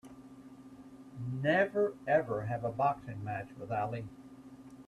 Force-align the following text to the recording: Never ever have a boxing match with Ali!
Never 1.43 1.93
ever 2.07 2.47
have 2.47 2.63
a 2.63 2.71
boxing 2.71 3.23
match 3.23 3.49
with 3.59 3.71
Ali! 3.71 4.07